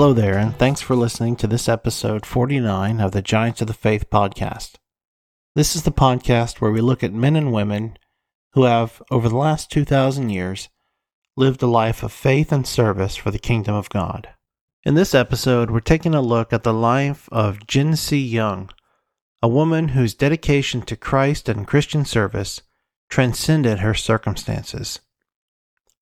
[0.00, 3.74] Hello there, and thanks for listening to this episode 49 of the Giants of the
[3.74, 4.76] Faith podcast.
[5.54, 7.98] This is the podcast where we look at men and women
[8.54, 10.70] who have, over the last 2,000 years,
[11.36, 14.30] lived a life of faith and service for the kingdom of God.
[14.84, 18.70] In this episode, we're taking a look at the life of Jinsey Young,
[19.42, 22.62] a woman whose dedication to Christ and Christian service
[23.10, 25.00] transcended her circumstances.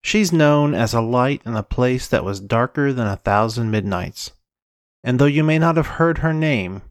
[0.02, 4.32] She's known as a light in a place that was darker than a thousand midnights.
[5.02, 6.82] And though you may not have heard her name,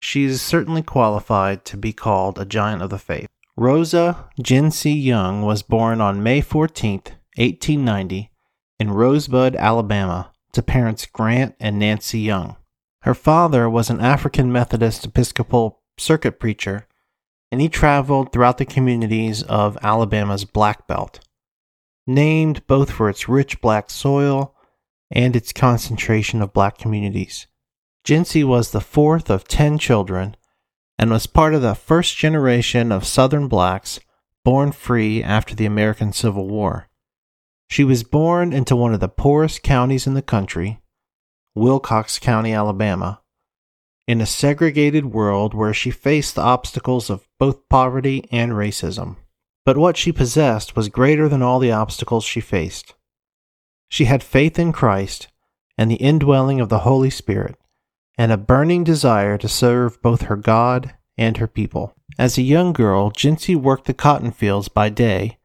[0.00, 3.28] she is certainly qualified to be called a giant of the faith.
[3.56, 7.00] Rosa Jinsey Young was born on May 14,
[7.36, 8.30] 1890,
[8.78, 12.56] in Rosebud, Alabama, to parents Grant and Nancy Young.
[13.02, 16.86] Her father was an African Methodist Episcopal circuit preacher,
[17.52, 21.20] and he traveled throughout the communities of Alabama's Black Belt
[22.06, 24.54] named both for its rich black soil
[25.10, 27.46] and its concentration of black communities.
[28.04, 30.36] Jin was the fourth of ten children
[30.98, 33.98] and was part of the first generation of Southern blacks
[34.44, 36.88] born free after the American Civil War.
[37.68, 40.80] She was born into one of the poorest counties in the country,
[41.54, 43.22] Wilcox County, Alabama,
[44.06, 49.16] in a segregated world where she faced the obstacles of both poverty and racism.
[49.64, 52.94] But what she possessed was greater than all the obstacles she faced.
[53.88, 55.28] She had faith in Christ
[55.78, 57.56] and the indwelling of the Holy Spirit,
[58.16, 61.94] and a burning desire to serve both her God and her people.
[62.18, 65.38] As a young girl, Jinsey worked the cotton fields by day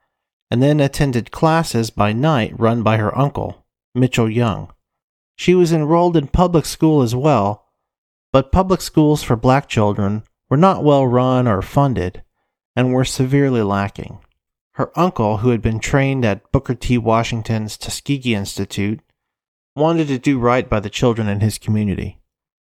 [0.52, 4.72] and then attended classes by night run by her uncle, Mitchell Young.
[5.36, 7.68] She was enrolled in public school as well,
[8.34, 12.24] but public schools for black children were not well run or funded,
[12.80, 14.20] and were severely lacking.
[14.76, 16.98] Her uncle, who had been trained at Booker T.
[16.98, 19.02] Washington's Tuskegee Institute,
[19.76, 22.22] wanted to do right by the children in his community.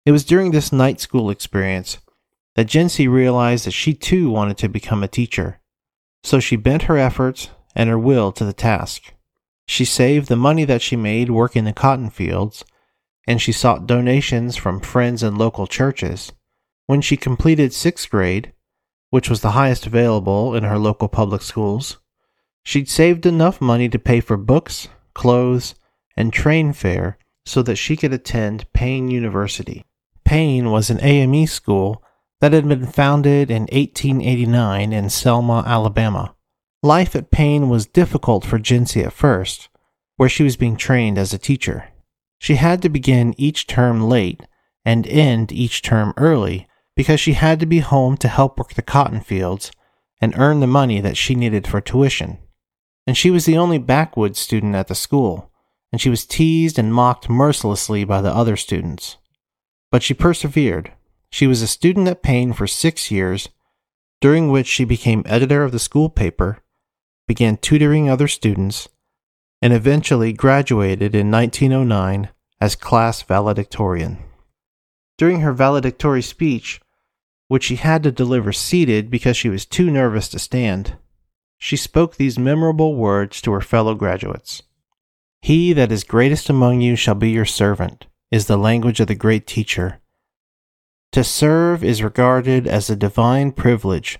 [0.03, 1.99] It was during this night school experience
[2.55, 5.59] that Si realized that she too wanted to become a teacher,
[6.23, 9.13] so she bent her efforts and her will to the task.
[9.67, 12.65] She saved the money that she made working the cotton fields,
[13.27, 16.31] and she sought donations from friends and local churches.
[16.87, 18.53] When she completed sixth grade,
[19.11, 21.99] which was the highest available in her local public schools,
[22.63, 25.75] she'd saved enough money to pay for books, clothes,
[26.17, 29.85] and train fare so that she could attend Payne University.
[30.23, 32.03] Payne was an AME school
[32.39, 36.33] that had been founded in 1889 in Selma, Alabama.
[36.81, 39.69] Life at Payne was difficult for Jinsey at first,
[40.15, 41.89] where she was being trained as a teacher.
[42.39, 44.43] She had to begin each term late
[44.85, 46.67] and end each term early
[47.01, 49.71] because she had to be home to help work the cotton fields
[50.19, 52.37] and earn the money that she needed for tuition.
[53.07, 55.51] And she was the only backwoods student at the school,
[55.91, 59.17] and she was teased and mocked mercilessly by the other students.
[59.89, 60.91] But she persevered.
[61.31, 63.49] She was a student at Payne for six years,
[64.19, 66.59] during which she became editor of the school paper,
[67.27, 68.89] began tutoring other students,
[69.59, 72.29] and eventually graduated in 1909
[72.59, 74.19] as class valedictorian.
[75.17, 76.79] During her valedictory speech,
[77.51, 80.95] which she had to deliver seated because she was too nervous to stand,
[81.57, 84.63] she spoke these memorable words to her fellow graduates
[85.41, 89.15] He that is greatest among you shall be your servant, is the language of the
[89.15, 89.99] great teacher.
[91.11, 94.17] To serve is regarded as a divine privilege,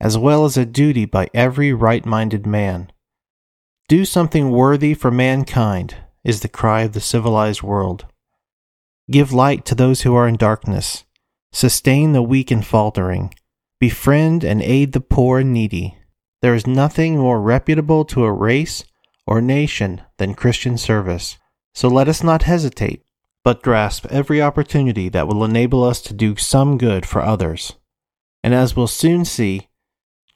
[0.00, 2.90] as well as a duty by every right minded man.
[3.88, 8.06] Do something worthy for mankind, is the cry of the civilized world.
[9.10, 11.04] Give light to those who are in darkness.
[11.52, 13.34] Sustain the weak and faltering.
[13.80, 15.96] Befriend and aid the poor and needy.
[16.42, 18.84] There is nothing more reputable to a race
[19.26, 21.38] or nation than Christian service.
[21.74, 23.04] So let us not hesitate,
[23.44, 27.74] but grasp every opportunity that will enable us to do some good for others.
[28.42, 29.68] And as we'll soon see,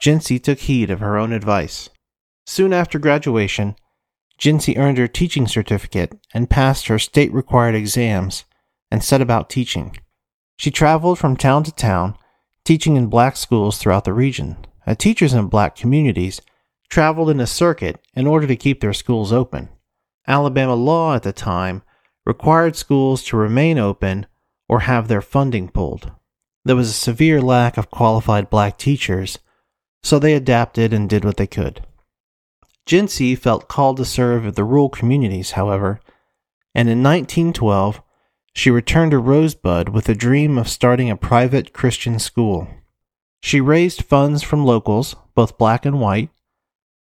[0.00, 1.88] Jinsey took heed of her own advice.
[2.46, 3.76] Soon after graduation,
[4.38, 8.44] Jinsey earned her teaching certificate and passed her state required exams
[8.90, 9.96] and set about teaching.
[10.56, 12.16] She traveled from town to town,
[12.64, 14.56] teaching in black schools throughout the region.
[14.86, 16.40] Uh, teachers in black communities
[16.88, 19.68] traveled in a circuit in order to keep their schools open.
[20.26, 21.82] Alabama law at the time
[22.24, 24.26] required schools to remain open
[24.68, 26.12] or have their funding pulled.
[26.64, 29.38] There was a severe lack of qualified black teachers,
[30.02, 31.84] so they adapted and did what they could.
[32.86, 36.00] Si felt called to serve the rural communities, however,
[36.74, 38.00] and in 1912
[38.54, 42.68] she returned to Rosebud with a dream of starting a private Christian school.
[43.42, 46.30] She raised funds from locals, both black and white,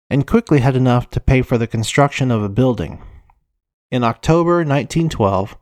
[0.09, 3.03] and quickly had enough to pay for the construction of a building.
[3.91, 5.57] In October 1912,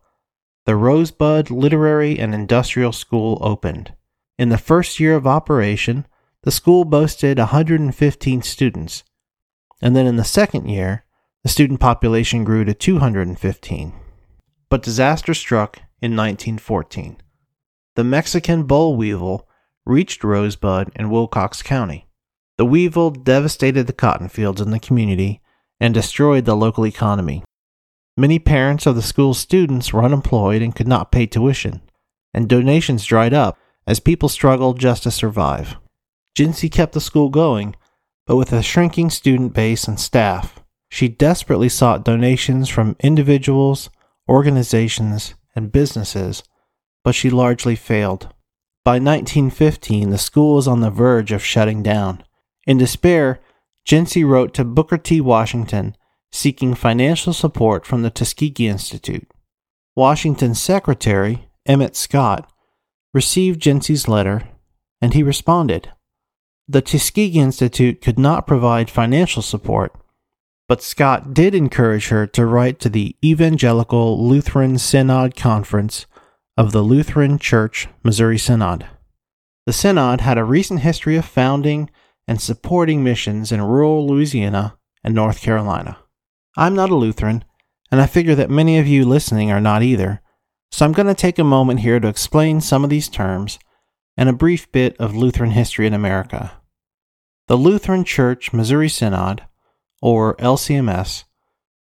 [0.66, 3.94] the Rosebud Literary and Industrial School opened.
[4.38, 6.06] In the first year of operation,
[6.42, 9.02] the school boasted 115 students,
[9.80, 11.04] and then in the second year,
[11.42, 13.99] the student population grew to 215.
[14.70, 17.16] But disaster struck in 1914.
[17.96, 19.48] The Mexican boll weevil
[19.84, 22.06] reached Rosebud in Wilcox County.
[22.56, 25.40] The weevil devastated the cotton fields in the community
[25.80, 27.42] and destroyed the local economy.
[28.16, 31.80] Many parents of the school's students were unemployed and could not pay tuition,
[32.32, 35.76] and donations dried up as people struggled just to survive.
[36.36, 37.74] Jinsey kept the school going,
[38.26, 43.90] but with a shrinking student base and staff, she desperately sought donations from individuals,
[44.30, 46.42] organizations, and businesses,
[47.04, 48.28] but she largely failed.
[48.84, 52.22] By 1915, the school was on the verge of shutting down.
[52.66, 53.40] In despair,
[53.86, 55.20] Jinsey wrote to Booker T.
[55.20, 55.96] Washington
[56.32, 59.28] seeking financial support from the Tuskegee Institute.
[59.96, 62.50] Washington's secretary, Emmett Scott,
[63.12, 64.48] received Jinsey's letter,
[65.02, 65.90] and he responded.
[66.68, 69.92] The Tuskegee Institute could not provide financial support,
[70.70, 76.06] but Scott did encourage her to write to the Evangelical Lutheran Synod Conference
[76.56, 78.86] of the Lutheran Church Missouri Synod.
[79.66, 81.90] The Synod had a recent history of founding
[82.28, 85.98] and supporting missions in rural Louisiana and North Carolina.
[86.56, 87.44] I'm not a Lutheran,
[87.90, 90.22] and I figure that many of you listening are not either,
[90.70, 93.58] so I'm going to take a moment here to explain some of these terms
[94.16, 96.52] and a brief bit of Lutheran history in America.
[97.48, 99.42] The Lutheran Church Missouri Synod,
[100.00, 101.24] or LCMS,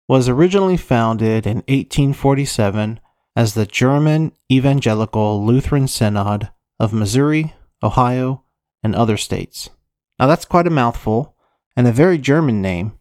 [0.08, 2.98] was originally founded in 1847
[3.36, 6.50] as the German Evangelical Lutheran Synod
[6.80, 8.42] of Missouri, Ohio,
[8.82, 9.70] and other states.
[10.18, 11.36] Now that's quite a mouthful
[11.76, 12.98] and a very German name,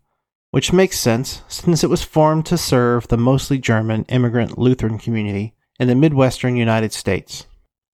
[0.51, 5.55] which makes sense since it was formed to serve the mostly German immigrant Lutheran community
[5.79, 7.47] in the Midwestern United States.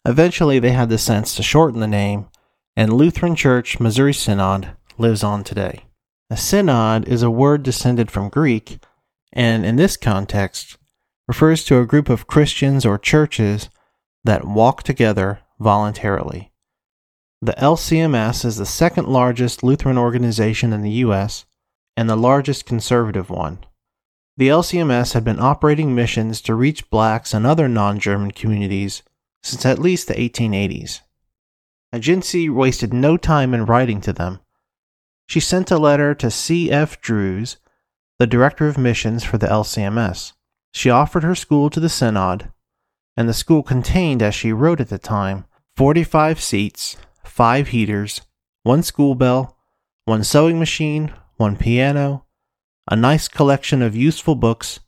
[0.06, 2.28] Eventually, they had the sense to shorten the name,
[2.76, 5.86] and Lutheran Church Missouri Synod lives on today.
[6.34, 8.84] A synod is a word descended from Greek,
[9.32, 10.78] and in this context,
[11.28, 13.70] refers to a group of Christians or churches
[14.24, 16.52] that walk together voluntarily.
[17.40, 21.46] The LCMS is the second largest Lutheran organization in the U.S
[21.96, 23.60] and the largest conservative one.
[24.38, 29.04] The LCMS had been operating missions to reach blacks and other non German communities
[29.44, 31.02] since at least the 1880s.
[31.94, 34.40] Jinsey wasted no time in writing to them.
[35.34, 37.02] She sent a letter to C.F.
[37.02, 37.58] Drews,
[38.20, 40.34] the director of missions for the LCMS.
[40.76, 42.52] She offered her school to the Synod,
[43.18, 45.46] and the school contained, as she wrote at the time,
[45.76, 48.22] 45 seats, 5 heaters,
[48.62, 49.58] one school bell,
[50.06, 52.28] one sewing machine, one piano,
[52.88, 54.82] a nice collection of useful books,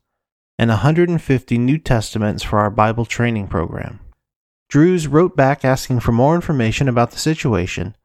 [0.59, 3.99] and 150 New Testaments for our Bible training program.
[4.69, 7.95] Drews wrote back asking for more information about the situation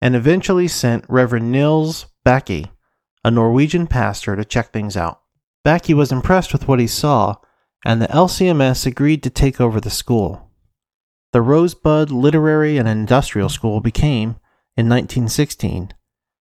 [0.00, 2.70] and eventually sent Reverend Nils Bakke,
[3.24, 5.20] a Norwegian pastor, to check things out.
[5.64, 7.36] Bakke was impressed with what he saw,
[7.84, 10.50] and the LCMS agreed to take over the school.
[11.32, 14.36] The Rosebud Literary and Industrial School became,
[14.76, 15.92] in 1916,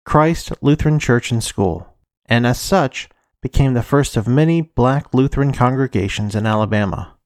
[0.06, 1.88] Christ Lutheran Church and School,
[2.25, 3.10] and as such
[3.41, 7.18] became the first of many black Lutheran congregations in Alabama.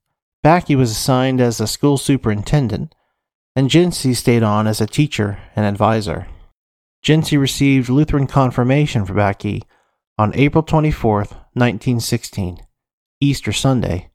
[0.43, 2.93] Bakke was assigned as a school superintendent,
[3.57, 6.27] and Jinsey stayed on as a teacher and advisor.
[7.03, 9.63] Jinsey received Lutheran confirmation for Bakke
[10.15, 11.21] on April 24,
[11.53, 12.59] 1916,
[13.19, 14.11] Easter Sunday,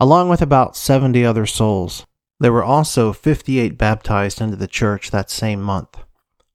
[0.00, 2.06] along with about 70 other souls.
[2.40, 5.98] There were also 58 baptized into the church that same month.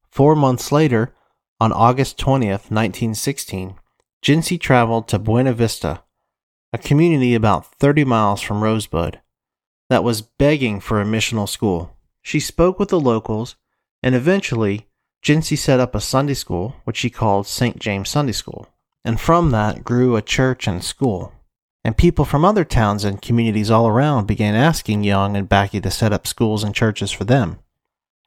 [0.09, 1.13] Four months later,
[1.59, 3.75] on August 20th, 1916,
[4.25, 6.01] Jinsey traveled to Buena Vista,
[6.73, 9.21] a community about 30 miles from Rosebud,
[9.91, 11.93] that was begging for a missional school.
[12.21, 13.55] She spoke with the locals,
[14.03, 14.87] and eventually,
[15.23, 17.79] Jinsey set up a Sunday school, which she called St.
[17.79, 18.67] James Sunday School.
[19.03, 21.33] And from that grew a church and school.
[21.83, 25.91] And people from other towns and communities all around began asking Young and Bakke to
[25.91, 27.59] set up schools and churches for them.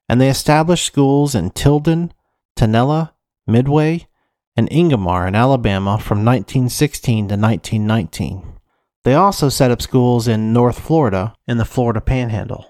[0.08, 2.12] And they established schools in Tilden,
[2.56, 3.12] Tinela,
[3.46, 4.08] Midway,
[4.56, 8.58] and Ingomar in Alabama from 1916 to 1919.
[9.04, 12.69] They also set up schools in North Florida in the Florida Panhandle.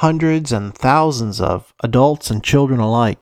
[0.00, 3.18] Hundreds and thousands of adults and children alike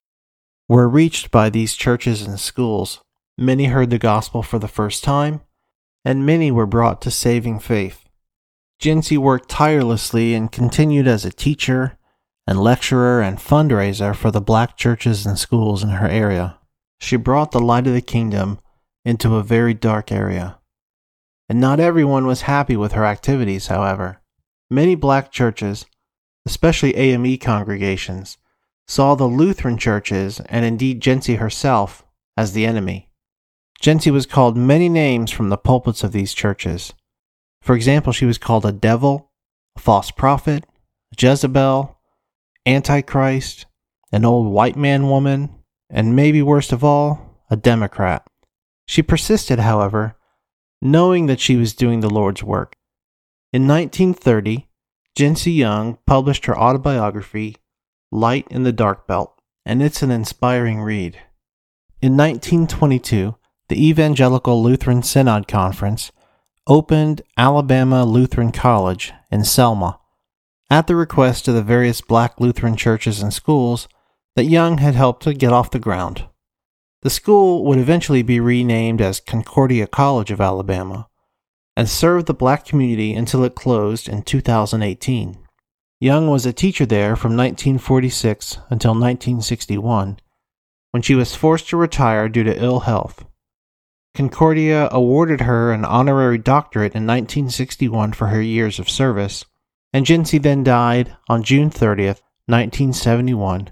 [0.68, 3.00] were reached by these churches and schools.
[3.37, 5.40] Many heard the gospel for the first time,
[6.04, 8.04] and many were brought to saving faith.
[8.80, 11.99] Jinsey worked tirelessly and continued as a teacher
[12.47, 16.61] and lecturer and fundraiser for the black churches and schools in her area.
[17.00, 18.61] She brought the light of the kingdom
[19.04, 20.61] into a very dark area.
[21.49, 24.20] And not everyone was happy with her activities, however.
[24.70, 25.85] Many black churches,
[26.49, 28.38] especially AME congregations,
[28.87, 32.07] saw the Lutheran churches, and indeed Jinsey herself,
[32.38, 33.11] as the enemy.
[33.83, 36.95] Jinsey was called many names from the pulpits of these churches.
[37.61, 39.31] For example, she was called a devil,
[39.76, 40.64] a false prophet,
[41.19, 41.99] Jezebel,
[42.64, 43.67] Antichrist,
[44.11, 45.55] an old white man woman,
[45.90, 48.26] and maybe worst of all, a Democrat.
[48.87, 50.17] She persisted, however,
[50.81, 52.75] knowing that she was doing the Lord's work.
[53.52, 54.67] In 1930,
[55.18, 57.56] Jinsey Young published her autobiography,
[58.12, 61.16] Light in the Dark Belt, and it's an inspiring read.
[62.00, 63.34] In 1922,
[63.68, 66.12] the Evangelical Lutheran Synod Conference
[66.68, 69.98] opened Alabama Lutheran College in Selma
[70.70, 73.88] at the request of the various black Lutheran churches and schools
[74.37, 76.26] that Young had helped to get off the ground.
[77.02, 81.07] The school would eventually be renamed as Concordia College of Alabama
[81.78, 85.38] and served the black community until it closed in 2018.
[86.00, 90.18] Young was a teacher there from 1946 until 1961,
[90.90, 93.25] when she was forced to retire due to ill health.
[94.12, 99.44] Concordia awarded her an honorary doctorate in 1961 for her years of service,
[99.92, 103.70] and Jinsey then died on June 30th, 1971,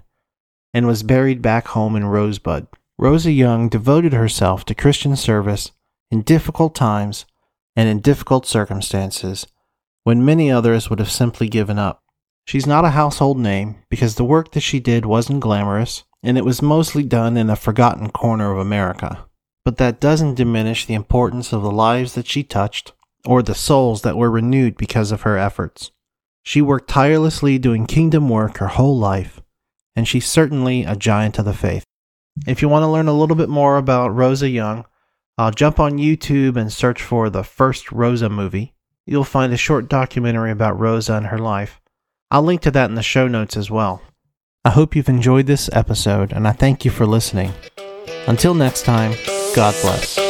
[0.73, 2.67] and was buried back home in Rosebud.
[2.97, 5.71] Rosa Young devoted herself to Christian service
[6.09, 7.25] in difficult times
[7.77, 9.47] and in difficult circumstances
[10.03, 12.03] when many others would have simply given up.
[12.45, 16.45] She's not a household name because the work that she did wasn't glamorous and it
[16.45, 19.25] was mostly done in a forgotten corner of America.
[19.63, 22.93] But that doesn't diminish the importance of the lives that she touched
[23.25, 25.91] or the souls that were renewed because of her efforts.
[26.43, 29.41] She worked tirelessly doing kingdom work her whole life,
[29.95, 31.83] and she's certainly a giant of the faith.
[32.47, 34.85] If you want to learn a little bit more about Rosa Young,
[35.37, 38.73] I'll jump on YouTube and search for the first Rosa movie.
[39.05, 41.79] You'll find a short documentary about Rosa and her life.
[42.31, 44.01] I'll link to that in the show notes as well.
[44.65, 47.53] I hope you've enjoyed this episode, and I thank you for listening.
[48.27, 49.13] Until next time,
[49.55, 50.26] God bless.